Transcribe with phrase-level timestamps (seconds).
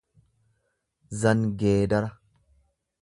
[1.23, 2.09] zangeedara